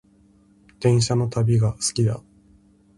[0.79, 2.23] 電車の旅が好きだ